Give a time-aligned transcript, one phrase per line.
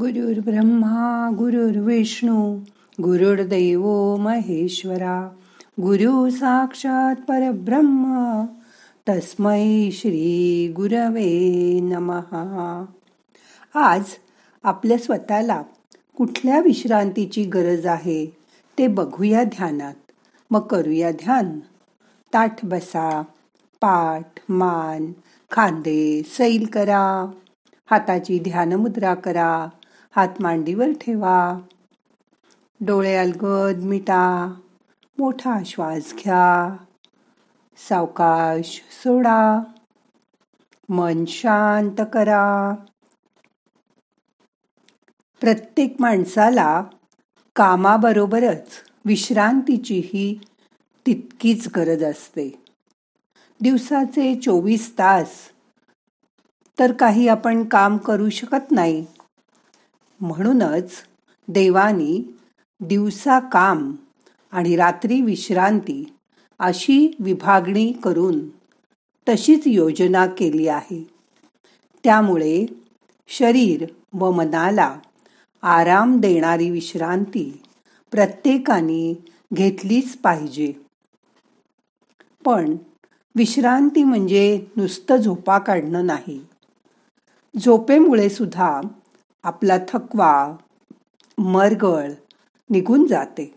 [0.00, 2.56] गुरुर्ब्रह्मा गुरुर्विष्णू
[3.02, 5.28] गुरुर्दैव महेश्वरा
[5.80, 8.44] गुरु साक्षात परब्रह्म
[9.08, 12.84] तस्मै श्री गुरवे नमहा
[13.74, 14.04] आज
[14.62, 15.62] आपल्या स्वतःला
[16.16, 18.36] कुठल्या विश्रांतीची गरज आहे
[18.78, 19.94] ते बघूया ध्यानात.
[20.50, 21.58] मग करूया ध्यान.
[22.34, 23.22] ताठ बसा
[23.80, 25.12] पाठ मान
[25.50, 27.30] खांदे सैल करा.
[27.90, 29.68] हाताची ध्यानमुद्रा करा.
[30.16, 31.58] हात मांडीवर ठेवा.
[32.80, 34.54] डोळे अलगद मिटा.
[35.18, 36.76] मोठा श्वास घ्या.
[37.88, 39.60] सावकाश सोडा.
[40.88, 42.74] मन शांत करा.
[45.40, 46.84] प्रत्येक माणसाला
[47.56, 48.68] कामाबरोबरच
[49.04, 50.40] विश्रांतीचीही
[51.06, 52.64] तितकीच गरज असते.
[53.60, 55.30] दिवसाचे चोवीस तास
[56.78, 59.06] तर काही आपण काम करू शकत नाही.
[60.20, 60.92] म्हणूनच
[61.48, 62.38] देवानी
[62.80, 63.92] दिवसा काम
[64.52, 66.14] आणि रात्री विश्रांती
[66.58, 68.48] अशी विभागणी करून
[69.28, 71.10] तशीच योजना केली आहे.
[72.04, 72.66] त्यामुळे
[73.28, 74.98] शरीर व मनाला
[75.62, 77.62] आराम देणारी विश्रांती
[78.10, 80.72] प्रत्येकाने घेतलीच पाहिजे.
[82.44, 82.76] पण
[83.34, 86.46] विश्रांती म्हणजे नुसतं झोपा काढणं नाही.
[87.60, 88.80] झोपेमुळे सुद्धा
[89.42, 90.56] आपला थकवा
[91.38, 92.10] मरगळ
[92.70, 93.56] निघून जाते.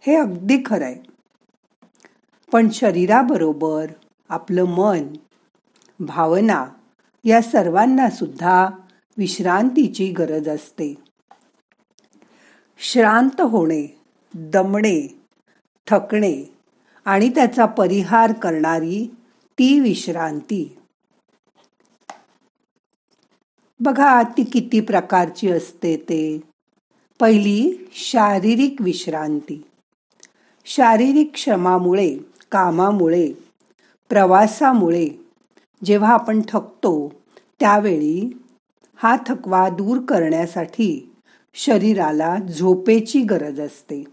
[0.00, 0.96] हे अगदी खरं आहे.
[2.52, 3.86] पण शरीराबरोबर
[4.28, 5.02] आपलं मन
[6.00, 6.66] भावना
[7.24, 8.68] या सर्वांना सुद्धा
[9.16, 10.94] विश्रांतीची गरज असते.
[12.78, 14.00] श्रांत होणे
[14.34, 15.20] दमणे
[15.86, 16.54] थकणे
[17.04, 19.14] आणि त्याचा परिहार करणारी
[19.58, 20.78] ती विश्रांती.
[23.80, 26.40] बघा ती किती प्रकारची असते ते.
[27.20, 29.62] पहिली शारीरिक विश्रांती.
[30.64, 32.16] शारीरिक श्रमामुळे
[32.52, 33.32] कामामुळे
[34.08, 35.08] प्रवासामुळे
[35.84, 37.12] जेव्हा आपण थकतो
[37.60, 38.38] त्यावेळी
[38.96, 41.12] हा थकवा दूर करण्यासाठी
[41.54, 44.04] शरीराला झोपेची गरज असते.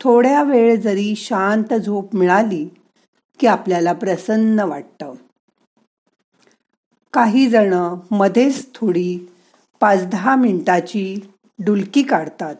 [0.00, 2.68] थोड्या वेळ जरी शांत झोप मिळाली
[3.38, 5.14] की आपल्याला प्रसन्न वाटतं.
[7.12, 9.18] काही जण मध्येच थोडी
[9.80, 11.16] पाच दहा मिनिटाची
[11.58, 12.56] डुलकी काढतात.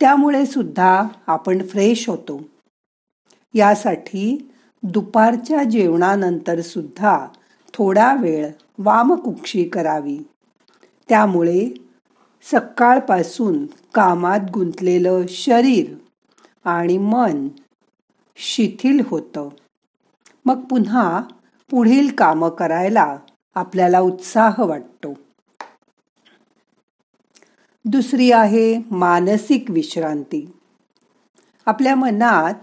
[0.00, 2.42] त्यामुळे सुद्धा आपण फ्रेश होतो.
[3.54, 4.52] यासाठी
[4.82, 7.26] दुपारच्या जेवणानंतर सुद्धा
[7.74, 10.18] थोडा वेळ वामकुक्षी करावी.
[11.08, 11.68] त्यामुळे
[12.42, 15.94] सकाळपासून कामात गुंतलेलं शरीर
[16.64, 17.48] आणि मन
[18.36, 19.48] शिथिल होतं.
[20.44, 21.20] मग पुन्हा
[21.70, 23.16] पुढील कामं करायला
[23.54, 25.14] आपल्याला उत्साह वाटतो.
[27.84, 30.52] दुसरी आहे मानसिक विश्रांती.
[31.66, 32.54] आपल्या मनात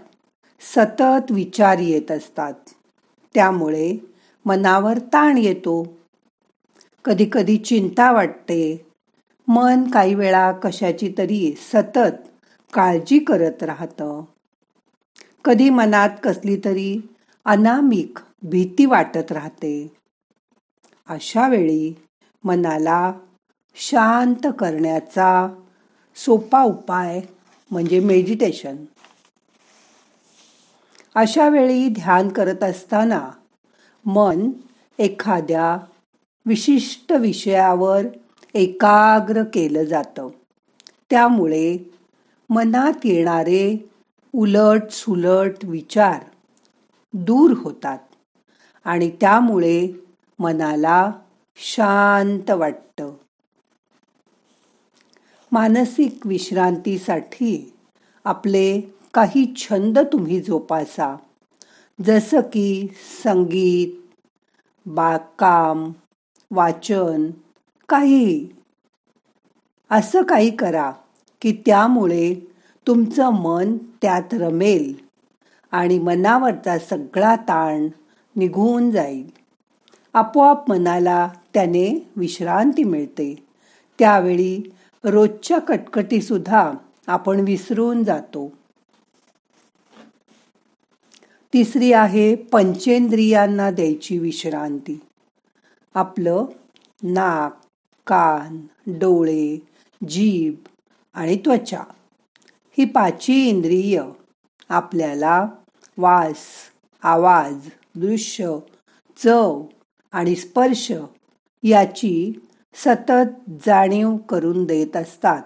[0.60, 2.54] सतत विचार येत असतात.
[3.34, 3.96] त्यामुळे
[4.44, 5.98] मनावर ताण येतो.
[7.04, 8.86] कधी कधी चिंता वाटते.
[9.48, 12.28] मन काही वेळा कशाची तरी सतत
[12.72, 14.24] काळजी करत राहतं.
[15.44, 17.14] कधी मनात कसली तरी
[17.44, 19.99] अनामिक भीती वाटत राहते.
[21.10, 21.94] अशा वेळी
[22.44, 23.12] मनाला
[23.74, 25.48] शांत करण्याचा
[26.16, 27.20] सोपा उपाय
[27.70, 28.76] म्हणजे मेडिटेशन
[31.14, 33.30] अशा वेळी ध्यान करत असताना
[34.04, 34.50] मन
[34.98, 35.76] एखाद्या
[36.46, 38.02] विशिष्ट विषयावर
[38.54, 40.28] एकाग्र केलं जातं.
[41.10, 41.90] त्यामुळे
[42.50, 43.90] मनात येणारे
[44.34, 46.22] उलट सुलट विचार
[47.12, 47.98] दूर होतात
[48.84, 50.09] आणि त्यामुळे
[50.40, 51.12] मनाला
[51.56, 53.12] शांत वाटतं.
[55.52, 57.72] मानसिक विश्रांतीसाठी
[58.24, 58.80] आपले
[59.14, 61.16] काही छंद तुम्ही जोपासा.
[62.04, 62.88] जसं की
[63.24, 63.88] संगीत
[64.86, 65.92] बागकाम
[66.50, 67.30] वाचन
[67.88, 68.48] काही.
[69.90, 70.92] असं काही करा
[71.40, 72.34] की त्यामुळे
[72.86, 74.94] तुमचं मन त्यात रमेल
[75.70, 77.88] आणि मनावरचा सगळा ताण
[78.36, 79.39] निघून जाईल.
[80.14, 83.34] आपोआप मनाला त्याने विश्रांती मिळते.
[83.98, 84.62] त्यावेळी
[85.04, 86.72] रोजच्या कटकटीसुद्धा
[87.06, 88.52] आपण विसरून जातो.
[91.52, 95.00] तिसरी आहे पंचेंद्रियांना द्यायची विश्रांती.
[95.94, 96.44] आपलं
[97.02, 97.58] नाक
[98.06, 99.56] कान डोळे
[100.08, 100.54] जीभ
[101.14, 101.82] आणि त्वचा
[102.78, 104.02] ही पाची इंद्रिय
[104.68, 105.46] आपल्याला
[105.98, 106.36] वास
[107.02, 108.58] आवाज दृश्य
[109.16, 109.62] चव
[110.12, 110.92] आणि स्पर्श
[111.62, 112.32] याची
[112.74, 115.42] सतत जाणीव करून देत असतात.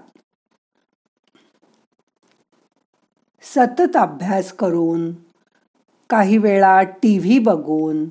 [3.42, 5.12] सतत अभ्यास करून
[6.10, 8.04] काही वेळा टी व्ही बघून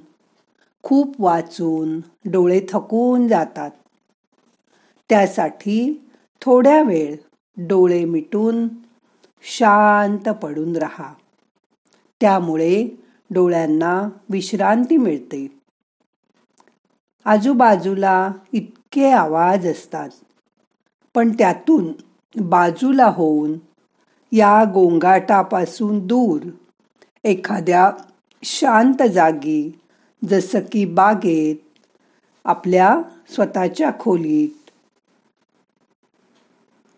[0.84, 3.72] खूप वाचून डोळे थकून जातात.
[5.10, 6.10] त्यासाठी
[6.42, 7.16] थोड्या वेळ
[7.58, 8.68] डोळे मिटून
[9.42, 11.14] शांत पडून राहा.
[12.22, 12.88] त्यामुळे
[13.30, 15.63] डोळ्यांना विश्रांती मिळते.
[17.26, 20.10] आजूबाजूला इतके आवाज असतात.
[21.16, 21.92] पण त्यातून
[22.42, 23.54] बाजूला होऊन
[24.32, 26.42] या गोंगाटापासून दूर
[27.24, 27.92] एखाद्या
[28.44, 29.80] शांत जागी
[30.30, 31.56] जसं की बागेत
[32.46, 34.70] आपल्या स्वतःच्या खोलीत.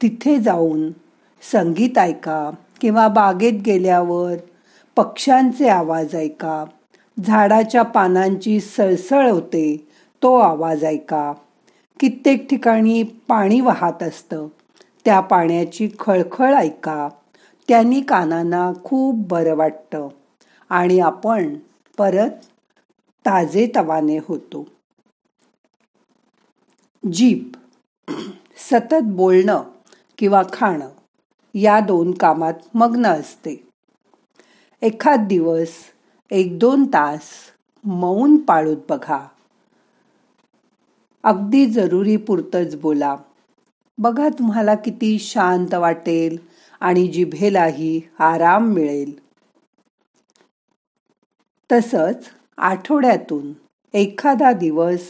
[0.02, 0.92] तिथे जाऊन
[1.52, 2.52] संगीत ऐका
[2.82, 4.34] किंवा बागेत गेल्यावर
[4.96, 6.66] पक्ष्यांचे आवाज ऐका.
[7.26, 9.88] झाडाच्या पानांची सळसळ होते
[10.26, 11.34] तो आवाज ऐका.
[12.00, 14.48] कित्येक ठिकाणी पाणी वाहत असतं.
[15.06, 17.10] त्या पाण्याची खळखळ ऐका.
[17.68, 20.08] त्यांनी कानांना खूप बरं वाटतं.
[20.70, 21.56] आणि आपण
[21.98, 22.30] परत
[23.26, 24.68] ताजे तवाने होतो.
[27.14, 27.56] जीभ
[28.58, 29.64] सतत बोलणं
[30.18, 30.90] किंवा खाणं
[31.54, 33.68] या दोन कामात मग्न असते.
[34.82, 35.70] एखाद दिवस
[36.32, 37.22] एक दोन तास
[37.84, 39.28] मौन पाळूत बघा.
[41.26, 43.16] अगदी जरुरी पुरतंच बोला.
[43.98, 46.38] बघा तुम्हाला किती शांत वाटेल
[46.80, 49.20] आणि जिभेलाही आराम मिळेल.
[51.72, 52.26] तसंच
[52.58, 53.54] आठवड्यातून
[53.94, 55.02] एखादा दिवस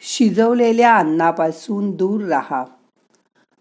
[0.00, 2.64] शिजवलेल्या अन्नापासून दूर राहा.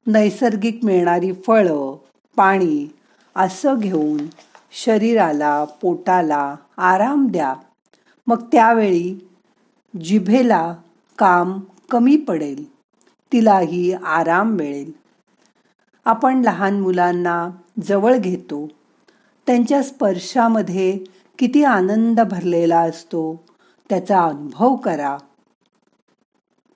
[0.08, 1.98] नैसर्गिक मिळणारी फळं
[2.36, 2.88] पाणी
[3.36, 4.28] असं घेऊन
[4.72, 7.54] शरीराला पोटाला आराम द्या.
[8.28, 9.30] मग त्यावेळी
[10.04, 10.76] जिभेला
[11.18, 11.60] काम
[11.90, 12.74] कमी पडेल.
[13.32, 14.92] तिलाही आराम मिळेल.
[16.06, 17.50] आपण लहान मुलांना
[17.84, 18.68] जवळ घेतो.
[19.48, 21.00] त्यांच्या स्पर्शामध्ये
[21.40, 23.44] किती आनंद भरलेला असतो
[23.90, 25.18] त्याचा अनुभव करा.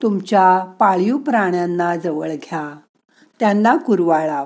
[0.02, 2.76] तुमच्या पाळीव प्राण्यांना जवळ घ्या.
[3.40, 4.44] त्यांना कुरवाळा.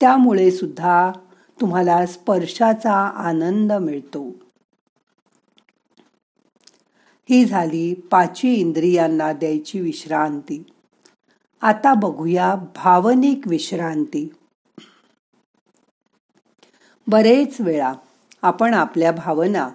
[0.00, 1.12] त्यामुळे सुद्धा
[1.60, 4.43] तुम्हाला स्पर्शाचा आनंद मिळतो.
[7.30, 10.64] ही झाली पाची इंद्रियांना द्यायची विश्रांती.
[11.62, 14.34] आता बघूया भावनिक विश्रांती.
[17.06, 17.92] बरेच वेळा
[18.42, 19.68] आपण आपल्या भावना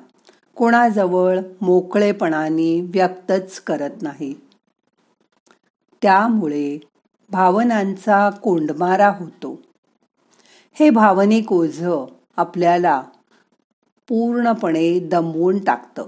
[0.55, 4.33] कोणाजवळ मोकळेपणाने व्यक्तच करत नाही.
[6.01, 6.79] त्यामुळे
[7.29, 9.59] भावनांचा कोंडमारा होतो.
[10.73, 11.83] हे भावनिक ओझ
[12.37, 13.01] आपल्याला
[14.07, 16.05] पूर्णपणे दमवून टाकतं.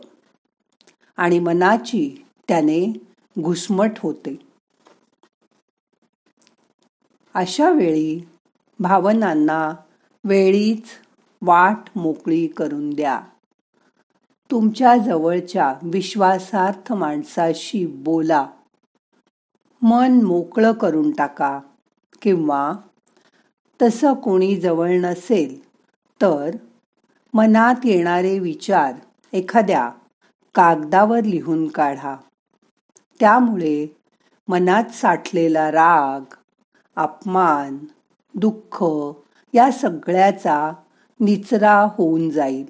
[1.18, 2.94] आणि मनाची त्याने
[3.40, 4.40] घुसमट होते.
[7.34, 8.30] अशा वेळी
[8.80, 9.76] भावनांना
[10.24, 10.84] वेळीच
[11.42, 13.22] वाट मोकळी करून द्या.
[14.52, 18.48] तुमच्या जवळच्या विश्वासार्थ माणसाशी बोला.
[19.82, 21.60] मन मोकळं करून टाका.
[22.22, 22.74] किंवा
[23.82, 25.68] तसं कोणी जवळ नसेल
[26.22, 26.56] तर
[27.34, 28.94] मनात येणारे विचार
[29.34, 29.92] एखाद्या
[30.56, 32.18] कागदावर लिहून काढा.
[33.20, 33.98] त्यामुळे
[34.48, 36.22] मनात साठलेला राग
[36.96, 37.78] अपमान
[38.36, 38.84] दुःख
[39.54, 40.74] या सगळ्याचा
[41.20, 42.66] निचरा होऊन जाईल.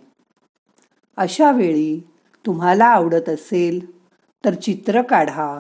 [1.18, 2.08] अशा वेळी
[2.46, 4.02] तुम्हाला आवडत असेल
[4.46, 5.60] तर चित्र काढा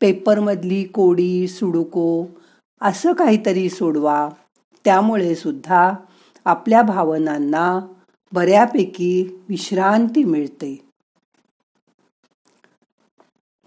[0.00, 2.24] पेपरमधली कोडी सुडुको
[2.80, 4.28] असं काहीतरी सोडवा.
[4.84, 5.92] त्यामुळे सुद्धा
[6.44, 7.80] आपल्या भावनांना
[8.32, 10.89] बऱ्यापैकी विश्रांती मिळते.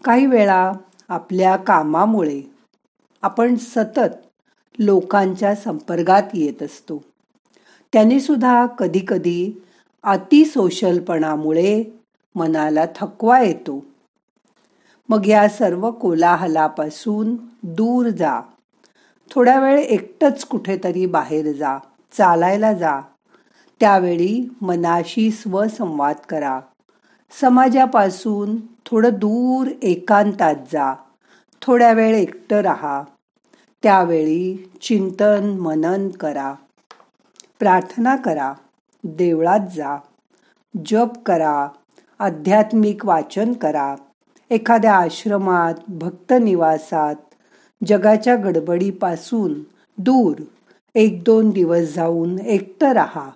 [0.04, 0.72] काही वेळा
[1.10, 2.42] आपल्या कामामुळे
[3.22, 4.38] आपण सतत
[4.80, 7.04] लोकांच्या संपर्कात येत असतो.
[7.94, 9.64] त्याने सुद्धा कधीकधी
[10.04, 11.84] अतिसोशलपणामुळे
[12.36, 13.86] मनाला थकवा येतो.
[15.10, 18.42] मग या सर्व कोलाहलापासून दूर जा.
[19.32, 21.78] थोड्या वेळ एकटंच कुठेतरी बाहेर जा
[22.12, 23.00] चालायला जा.
[23.80, 26.60] त्यावेळी मनाशी स्वसंवाद करा.
[27.42, 30.94] समाजापासून थोडं दूर एकांतात जा.
[31.62, 33.04] थोड्या वेळ एकटं राहा.
[33.84, 36.54] त्यावेळी चिंतन मनन करा.
[37.60, 38.54] प्रार्थना करा.
[39.04, 39.98] देवळात जा.
[40.86, 41.68] जप करा.
[42.20, 43.96] आध्यात्मिक वाचन करा.
[44.50, 47.16] एखाद्या आश्रमात भक्त निवासात
[47.88, 49.54] जगाच्या गडबडीपासून
[49.98, 50.36] दूर
[50.96, 53.30] एक दोन दिवस जाऊन एकटं राहा.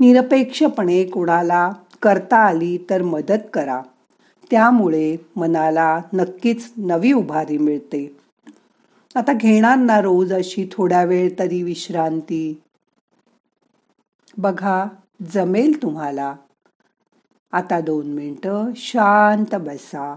[0.00, 1.70] निरपेक्षपणे कोणाला
[2.06, 3.82] करता आली तर मदत करा.
[4.50, 8.16] त्यामुळे मनाला नक्कीच नवी उभारी मिळते.
[9.14, 12.62] आता घेणार ना रोज अशी थोड्या वेळ तरी विश्रांती.
[14.38, 14.84] बघा
[15.34, 16.34] जमेल तुम्हाला.
[17.52, 20.16] आता दोन मिनटं शांत बसा.